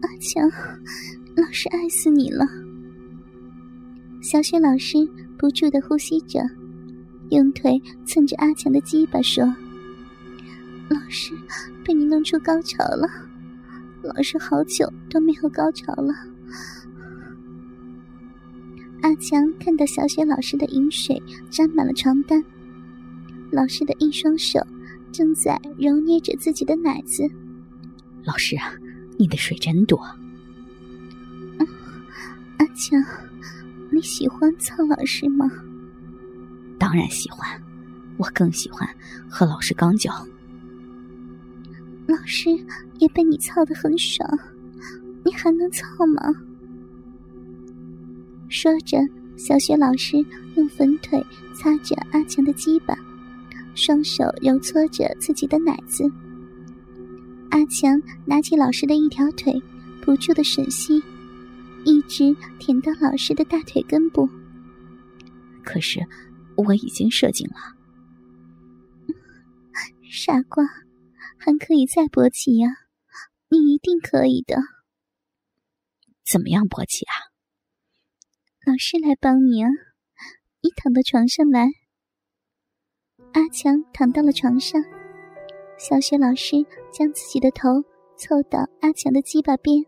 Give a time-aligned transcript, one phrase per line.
[0.00, 0.48] 阿强，
[1.36, 2.46] 老师爱死你了。
[4.22, 4.98] 小雪老师
[5.38, 6.40] 不住的呼吸着，
[7.30, 9.44] 用腿蹭着阿强的鸡巴说
[10.90, 11.32] ：“老师，
[11.84, 13.08] 被你弄出高潮了，
[14.02, 16.12] 老师好久都没有高潮了。”
[19.02, 22.44] 阿强看到小雪老师的饮水沾满了床单，
[23.52, 24.60] 老师的一双手
[25.12, 27.30] 正在揉捏着自己的奶子。
[28.24, 28.72] 老师啊，
[29.18, 29.98] 你的水真多。
[32.58, 33.00] 阿强，
[33.90, 35.50] 你喜欢苍老师吗？
[36.78, 37.60] 当然喜欢，
[38.16, 38.88] 我更喜欢
[39.28, 40.12] 和老师刚交。
[42.06, 42.50] 老师
[42.98, 44.28] 也被你操的很爽，
[45.24, 46.22] 你还能操吗？
[48.48, 48.98] 说着，
[49.36, 50.16] 小雪老师
[50.56, 52.96] 用粉腿擦着阿强的鸡巴，
[53.74, 56.10] 双手揉搓着自己的奶子。
[57.50, 59.60] 阿强拿起老师的一条腿，
[60.02, 61.02] 不住的吮吸，
[61.84, 64.28] 一直舔到老师的大腿根部。
[65.64, 66.00] 可是
[66.56, 67.56] 我已经射精了，
[70.10, 70.64] 傻瓜，
[71.38, 72.68] 还可以再勃起呀！
[73.50, 74.56] 你一定可以的。
[76.30, 77.14] 怎么样勃起啊？
[78.66, 79.68] 老师来帮你啊！
[80.60, 81.68] 你躺到床上来。
[83.32, 84.82] 阿强躺到了床上，
[85.78, 86.56] 小雪老师
[86.90, 87.68] 将自己的头
[88.16, 89.80] 凑到阿强的鸡巴边，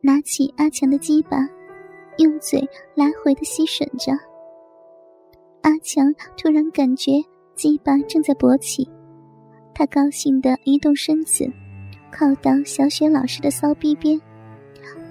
[0.00, 1.48] 拿起阿强的鸡巴，
[2.18, 4.12] 用嘴来回的吸吮着。
[5.62, 7.12] 阿强突然感觉
[7.54, 8.90] 鸡巴正在勃起，
[9.72, 11.48] 他高兴的移动身子，
[12.10, 14.20] 靠到小雪老师的骚逼边，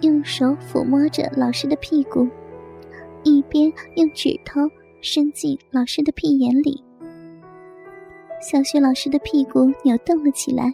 [0.02, 2.28] 用手抚摸着老师的屁股。
[3.24, 4.60] 一边用指头
[5.02, 6.84] 伸进老师的屁眼里，
[8.40, 10.72] 小雪老师的屁股扭动了起来，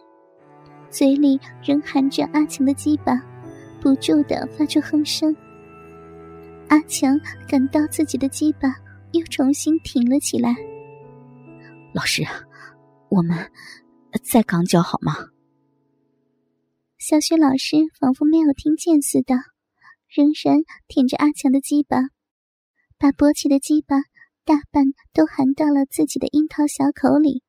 [0.89, 3.13] 嘴里仍含着阿强的鸡巴，
[3.81, 5.33] 不住的发出哼声。
[6.67, 8.75] 阿强感到自己的鸡巴
[9.13, 10.53] 又重新挺了起来。
[11.93, 12.23] 老师，
[13.09, 13.49] 我们
[14.23, 15.13] 再刚交好吗？
[16.97, 19.35] 小雪老师仿佛没有听见似的，
[20.09, 20.57] 仍然
[20.87, 21.97] 舔着阿强的鸡巴。
[22.97, 23.97] 把勃起的鸡巴
[24.43, 27.41] 大半都含到了自己的樱桃小口里。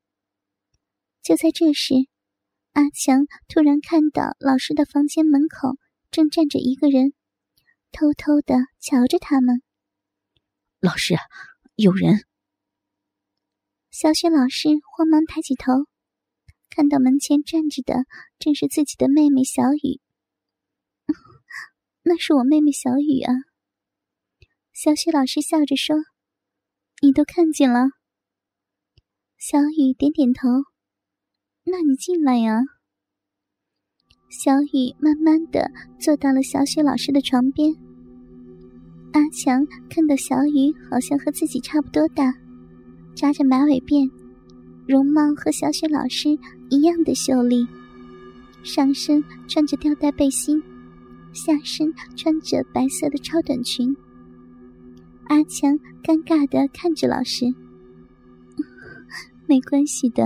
[1.25, 1.95] 就在这时，
[2.75, 5.79] 阿强突然看到老师的房间门口
[6.11, 7.15] 正站着一个人，
[7.93, 9.63] 偷偷的瞧着他们。
[10.81, 11.15] 老师，
[11.77, 12.27] 有人！
[13.91, 15.73] 小雪老师慌忙抬起头，
[16.69, 18.05] 看到门前站着的
[18.39, 20.03] 正是自己的妹妹小雨。
[22.05, 23.33] 那是我妹妹小雨啊。
[24.75, 25.97] 小雪老师笑着说
[27.01, 27.89] ：“你都看见了。”
[29.41, 30.74] 小雨点点头。
[31.65, 32.63] 那你进来呀。
[34.29, 37.75] 小雨慢慢的坐到了小雪老师的床边。
[39.13, 42.35] 阿强看到小雨好像和自己差不多大，
[43.15, 44.11] 扎着马尾辫，
[44.89, 46.37] 容貌和小雪老师
[46.69, 47.67] 一样的秀丽，
[48.65, 50.61] 上身穿着吊带背心，
[51.33, 53.97] 下身穿着白色的超短裙。
[55.29, 57.47] 阿强尴尬的看着老师，
[59.47, 60.25] 没关系的。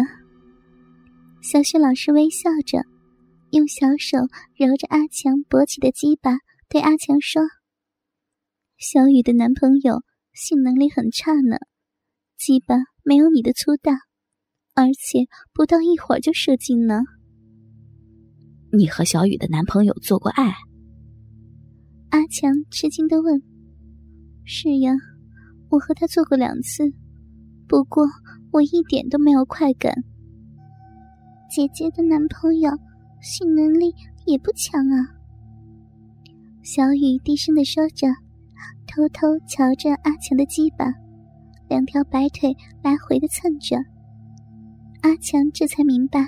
[1.51, 2.85] 小雪老师微笑着，
[3.53, 4.19] 用小手
[4.59, 6.37] 揉着阿强勃起的鸡巴，
[6.69, 7.41] 对阿强说
[8.77, 10.03] ：“小雨的男朋友
[10.35, 11.57] 性能力很差呢，
[12.37, 13.93] 鸡巴没有你的粗大，
[14.75, 17.01] 而且不到一会儿就射精呢。”
[18.71, 20.53] 你和小雨的男朋友做过爱？
[22.11, 23.41] 阿强吃惊的问。
[24.45, 24.93] 是呀，
[25.71, 26.85] 我和他做过两次，
[27.67, 28.05] 不过
[28.53, 29.95] 我一点都没有快感。
[31.49, 32.71] 姐姐的男朋友
[33.21, 33.95] 性能力
[34.27, 35.09] 也不强啊。
[36.63, 38.07] 小雨低声的说着，
[38.87, 40.85] 偷偷瞧着阿强的鸡巴，
[41.69, 43.77] 两条白腿来回的蹭着。
[45.01, 46.21] 阿强这才明白，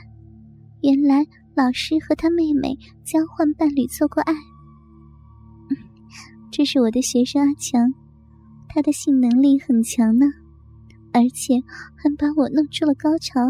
[0.81, 2.75] 原来老师和他妹妹
[3.05, 4.33] 交换伴侣做过爱。
[6.51, 7.93] 这是我的学生阿强。
[8.73, 10.25] 他的性能力很强呢，
[11.13, 11.61] 而且
[11.97, 13.41] 还把我弄出了高潮。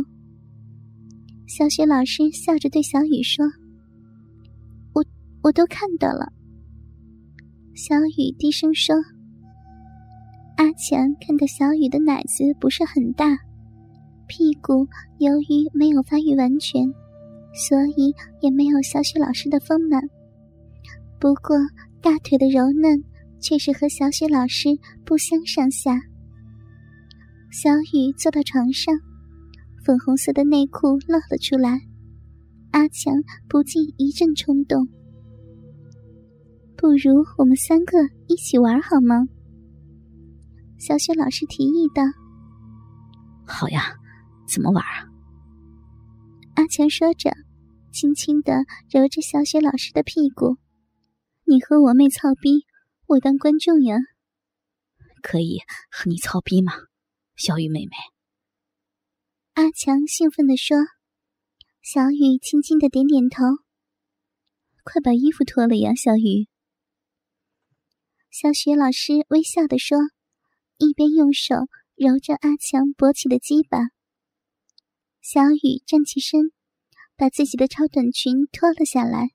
[1.50, 3.44] 小雪老师笑着对小雨说
[4.94, 5.04] ：“我
[5.42, 6.32] 我都看到了。”
[7.74, 8.94] 小雨低声说
[10.58, 13.36] ：“阿强看到小雨的奶子不是很大，
[14.28, 14.86] 屁股
[15.18, 16.86] 由于没有发育完全，
[17.52, 20.00] 所以也没有小雪老师的丰满。
[21.18, 21.56] 不过
[22.00, 23.02] 大腿的柔嫩。”
[23.42, 24.68] 却是和小雪老师
[25.02, 25.98] 不相上下。
[27.50, 28.94] 小雨坐到床上，
[29.84, 31.80] 粉红色的内裤露了出来，
[32.72, 33.14] 阿强
[33.48, 34.86] 不禁一阵冲动。
[36.76, 39.26] 不如我们三个一起玩好吗？
[40.78, 42.02] 小雪老师提议道。
[43.46, 43.96] 好呀，
[44.46, 45.08] 怎么玩啊？
[46.54, 47.30] 阿强说着，
[47.92, 50.56] 轻轻的揉着小雪老师的屁股。
[51.44, 52.64] 你和我妹操逼，
[53.06, 53.96] 我当观众呀。
[55.22, 55.58] 可以
[55.90, 56.72] 和你操逼吗，
[57.36, 57.92] 小雨妹妹？
[59.60, 60.74] 阿强兴奋地说。
[61.82, 63.44] 小雨轻轻的点点头。
[64.84, 66.48] 快把衣服脱了呀，小雨。
[68.30, 69.98] 小雪老师微笑的说，
[70.78, 71.56] 一边用手
[71.94, 73.80] 揉着阿强勃起的鸡巴。
[75.20, 76.52] 小雨站起身，
[77.14, 79.28] 把自己的超短裙脱了下来。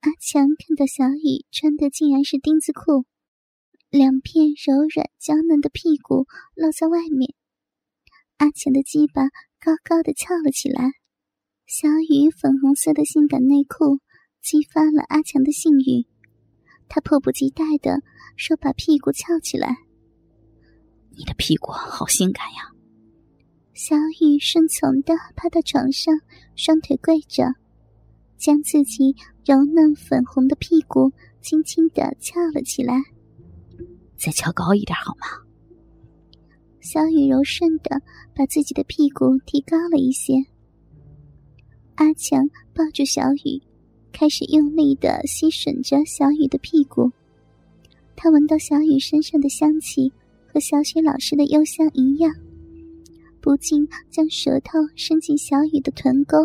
[0.00, 3.06] 阿强看到小雨穿的竟然是丁字裤，
[3.90, 6.26] 两片柔软娇嫩的屁股
[6.56, 7.32] 露在外面，
[8.38, 9.22] 阿强的鸡巴
[9.60, 10.92] 高高的翘了起来。
[11.66, 14.00] 小雨粉红色的性感内裤
[14.42, 16.06] 激发了阿强的性欲，
[16.88, 18.02] 他迫不及待的
[18.36, 19.76] 说：“把屁股翘起来。”
[21.16, 22.70] 你的屁股好性感呀！
[23.72, 26.14] 小雨顺从的趴到床上，
[26.54, 27.44] 双腿跪着，
[28.36, 32.94] 将自己柔嫩粉红的屁股轻轻的翘了起来。
[34.16, 35.43] 再翘高一点好吗？
[36.84, 38.02] 小雨柔顺的
[38.36, 40.34] 把自己的屁股提高了一些。
[41.94, 43.62] 阿强抱住小雨，
[44.12, 47.10] 开始用力的吸吮着小雨的屁股。
[48.14, 50.12] 他闻到小雨身上的香气
[50.46, 52.30] 和小雪老师的幽香一样，
[53.40, 56.36] 不禁将舌头伸进小雨的臀沟，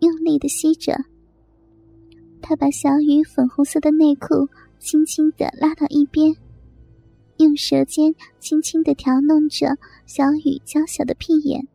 [0.00, 0.96] 用力的吸着。
[2.40, 4.48] 他把小雨粉红色的内裤
[4.78, 6.34] 轻轻的拉到一边，
[7.38, 9.76] 用舌尖轻轻的调弄着
[10.06, 11.66] 小雨娇小的屁眼。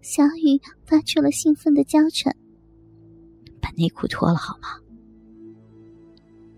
[0.00, 2.34] 小雨发出了兴奋的娇喘。
[3.60, 4.68] 把内裤脱了好吗？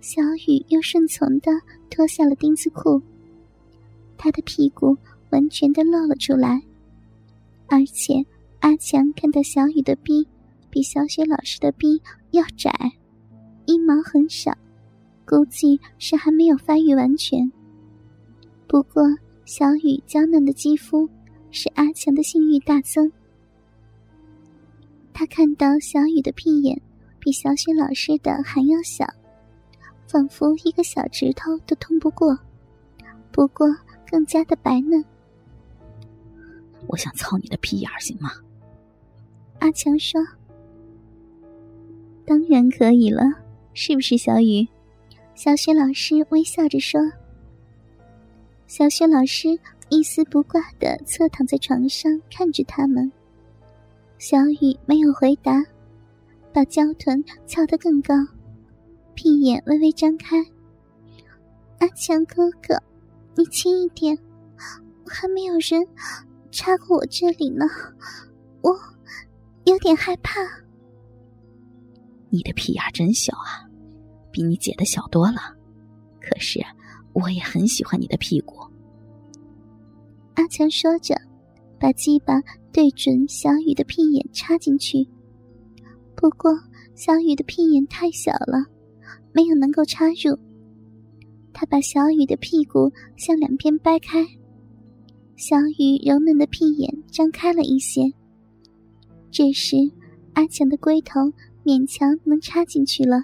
[0.00, 1.50] 小雨又顺从的
[1.91, 3.03] 脱下了丁字裤，
[4.17, 4.97] 他的屁股
[5.31, 6.62] 完全的露了出来，
[7.67, 8.15] 而且
[8.61, 10.27] 阿强看到小雨的逼
[10.71, 12.00] 比小雪老师的逼
[12.31, 12.71] 要窄，
[13.67, 14.56] 阴毛很少，
[15.27, 17.50] 估计是还没有发育完全。
[18.69, 19.03] 不过
[19.47, 21.09] 小雨娇嫩的肌肤
[21.50, 23.11] 使阿强的性欲大增。
[25.15, 26.81] 他看到小雨的屁眼
[27.19, 29.06] 比小雪老师的还要小，
[30.06, 32.38] 仿佛一个小指头都通不过，
[33.32, 33.67] 不过
[34.11, 35.03] 更加的白嫩。
[36.87, 38.31] 我想操你的屁眼儿，行吗？
[39.61, 40.21] 阿强说
[42.25, 43.23] ：“当然可以了，
[43.73, 44.69] 是不是小雨？”
[45.35, 47.00] 小雪老师微笑着说。
[48.69, 49.49] 小雪老师
[49.88, 53.11] 一丝不挂的侧躺在床上，看着他们。
[54.19, 55.65] 小雨没有回答，
[56.53, 58.15] 把娇臀翘得更高，
[59.15, 60.37] 屁眼微微张开。
[61.79, 62.79] 阿强哥哥，
[63.37, 64.19] 你轻一点，
[65.06, 65.82] 还没有人
[66.50, 67.64] 插过我这里呢，
[68.61, 68.71] 我
[69.64, 70.41] 有点害怕。
[72.29, 73.64] 你的屁眼真小啊，
[74.31, 75.56] 比你姐的小多了。
[76.21, 76.61] 可是
[77.23, 78.56] 我也很喜欢你的屁股。
[80.35, 81.15] 阿强说着。
[81.81, 82.43] 把鸡巴
[82.73, 85.06] 对准小雨的屁眼插进去，
[86.17, 86.50] 不过
[86.97, 88.66] 小雨的屁眼太小了，
[89.33, 90.37] 没有能够插入。
[91.52, 94.26] 他把小雨的屁股向两边掰开，
[95.37, 98.12] 小雨柔嫩的屁眼张开了一些。
[99.31, 99.76] 这时，
[100.33, 101.21] 阿强的龟头
[101.64, 103.23] 勉强能插进去了，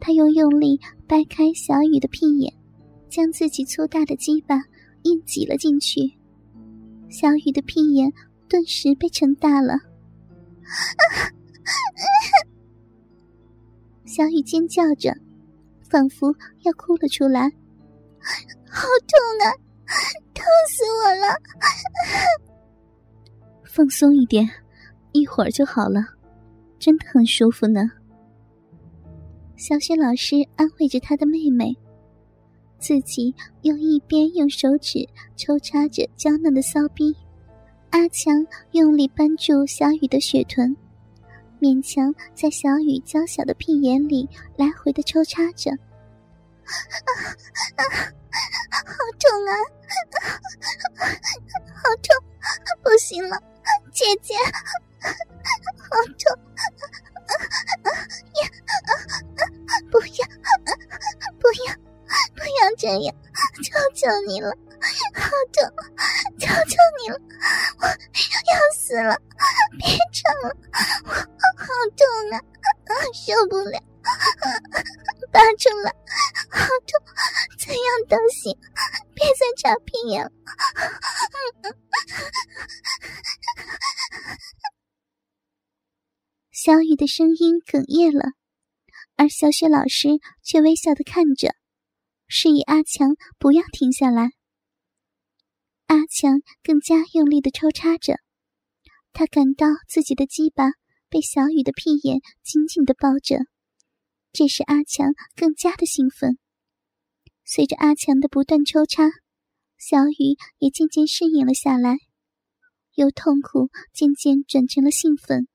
[0.00, 2.50] 他又用力掰开小雨的屁眼，
[3.12, 4.56] 将自己粗大的鸡巴
[5.02, 6.00] 硬挤了进去。
[7.10, 8.10] 小雨的屁眼
[8.48, 9.74] 顿时被撑大了，
[14.06, 15.14] 小雨尖叫着，
[15.82, 17.42] 仿佛要哭了出来。
[18.64, 19.52] 好痛啊！
[20.32, 21.36] 痛死我了！
[23.62, 24.48] 放松一点，
[25.12, 26.00] 一会儿就好了，
[26.78, 27.82] 真的很舒服呢。
[29.58, 31.76] 小雪老师安慰着她的妹妹。
[32.82, 37.14] 自己又一边用手指抽插着娇嫩的骚逼，
[37.90, 40.76] 阿强用力扳住小雨的雪臀，
[41.60, 45.70] 勉强在小雨娇小的屁眼里来回的抽插着。
[45.70, 45.78] 啊
[47.76, 47.82] 啊，
[48.84, 49.54] 好痛啊！
[51.76, 52.26] 好痛，
[52.82, 53.40] 不行了，
[53.92, 54.34] 姐姐，
[55.78, 56.41] 好痛！
[62.82, 63.14] 这样，
[63.62, 64.50] 求求你了，
[65.14, 65.62] 好痛，
[66.36, 67.16] 求求你了，
[67.78, 67.94] 我要
[68.76, 69.16] 死了，
[69.78, 70.56] 别吵了，
[71.04, 72.42] 我好痛啊，
[73.14, 73.78] 受不了，
[75.30, 75.94] 拔出来，
[76.50, 77.00] 好痛，
[77.56, 78.58] 怎样都行，
[79.14, 80.32] 别再插屁眼了。
[86.50, 88.32] 小雨的声音哽咽了，
[89.14, 90.08] 而小雪老师
[90.42, 91.54] 却微笑的看着，
[92.34, 94.30] 示意阿强不要停下来。
[95.86, 98.14] 阿强更加用力的抽插着，
[99.12, 100.70] 他感到自己的鸡巴
[101.10, 103.36] 被小雨的屁眼紧紧的抱着，
[104.32, 106.38] 这使阿强更加的兴奋。
[107.44, 109.10] 随着阿强的不断抽插，
[109.76, 111.98] 小雨也渐渐适应了下来，
[112.94, 115.48] 由痛苦渐渐转成了兴奋。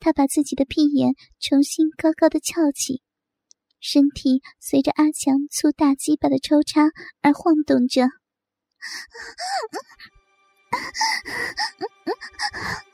[0.00, 3.00] 他把自己的屁眼重新高高的翘起，
[3.86, 6.84] 身体随着阿强粗大鸡巴的抽插
[7.20, 8.08] 而晃动着。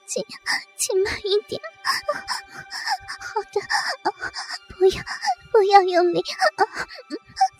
[0.09, 0.25] 请，
[0.77, 1.63] 请慢一点。
[3.21, 3.61] 好的，
[4.81, 5.01] 不要，
[5.53, 6.25] 不要用力，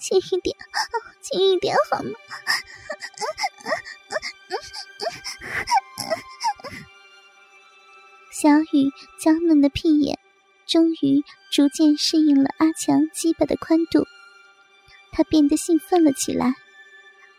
[0.01, 0.57] 轻一点，
[1.23, 2.11] 轻一点好吗？
[8.33, 10.19] 小雨娇嫩的屁眼，
[10.67, 11.23] 终于
[11.53, 14.07] 逐渐适应了强鸡巴的宽度，
[15.13, 16.55] 他变得兴奋了起来，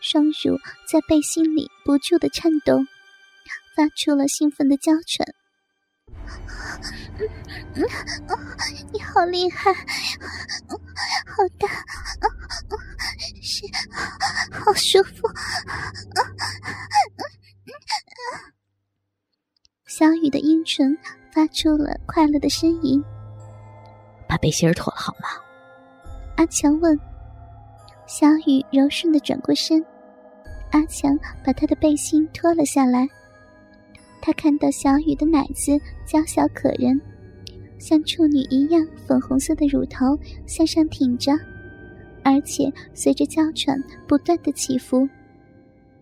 [0.00, 0.56] 双乳
[0.88, 2.86] 在背心里不住的颤动，
[3.74, 5.26] 发出了兴奋的娇喘。
[8.92, 9.82] 你好厉害，好
[11.58, 11.68] 大，
[13.42, 13.66] 是，
[14.52, 15.28] 好舒服。
[19.88, 20.96] 小雨的阴唇
[21.32, 23.02] 发出了快乐的呻吟。
[24.32, 25.28] 把背心儿脱了好吗？
[26.36, 26.98] 阿强问。
[28.06, 29.84] 小雨柔顺的转过身，
[30.70, 33.06] 阿强把他的背心脱了下来。
[34.22, 36.98] 他看到小雨的奶子娇小可人，
[37.78, 41.32] 像处女一样粉红色的乳头向上挺着，
[42.24, 45.06] 而且随着娇喘不断的起伏。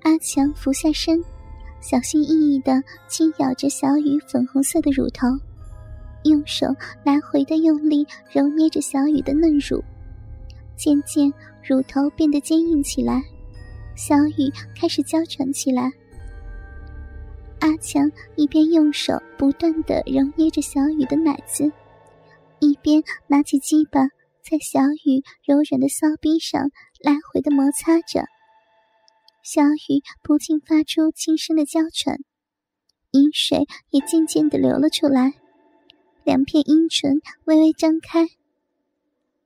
[0.03, 1.21] 阿强俯下身。
[1.81, 5.27] 小心翼翼的轻咬着小雨粉红色的乳头，
[6.25, 6.67] 用手
[7.05, 9.83] 来回的用力揉捏着小雨的嫩乳，
[10.77, 13.23] 渐渐乳头变得坚硬起来，
[13.97, 15.91] 小雨开始娇喘起来。
[17.61, 21.71] 阿强一边用手不断的揉捏着小雨的奶子，
[22.59, 24.01] 一边拿起鸡巴
[24.43, 26.71] 在小雨柔软的骚逼上
[27.03, 28.25] 来回的摩擦着。
[29.43, 32.19] 小雨不禁发出轻声的娇喘，
[33.11, 35.35] 阴水也渐渐的流了出来，
[36.25, 38.29] 两片阴唇微微张开。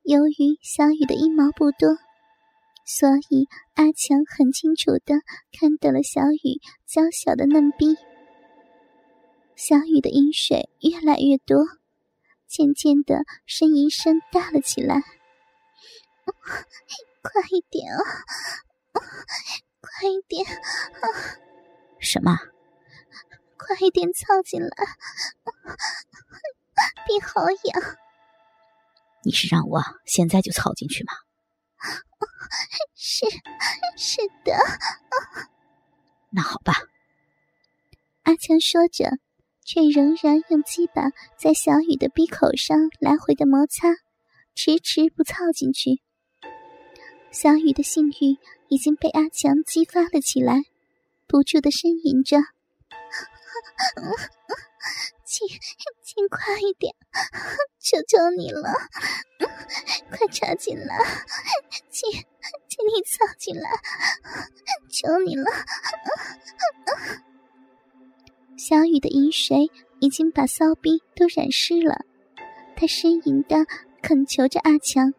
[0.02, 1.96] 由于小雨的阴毛不多，
[2.84, 7.96] 所以阿强很清楚的看到了小雨娇小的嫩逼。
[9.56, 11.64] 小雨的阴水越来越多，
[12.46, 15.02] 渐渐的呻吟声大了起来。
[17.22, 18.02] 快一点啊！
[19.80, 20.44] 快一点！
[21.98, 22.36] 什么？
[23.56, 24.68] 快一点凑进来！
[27.06, 27.96] 鼻好痒。
[29.22, 31.12] 你是让我现在就操进去吗？
[32.94, 33.26] 是，
[33.96, 34.56] 是的。
[36.30, 36.74] 那好吧。
[38.22, 39.10] 阿强说着，
[39.64, 43.88] 却仍然用鸡巴在小雨的鼻口上来回的摩擦，
[44.54, 46.02] 迟迟不操进去。
[47.30, 48.38] 小雨的性欲。
[48.68, 50.62] 已经被阿强激发了起来，
[51.28, 52.38] 不住的呻吟着
[55.34, 55.48] ：“请，
[56.04, 56.94] 请快一点，
[57.80, 58.72] 求求你了，
[60.10, 60.96] 快插进来，
[61.90, 62.08] 请，
[62.68, 63.68] 请你插进来，
[64.88, 65.50] 求你了。”
[68.56, 72.04] 小雨的饮水已经把骚逼都染湿了，
[72.76, 73.66] 他呻吟的
[74.02, 75.12] 恳求着阿强。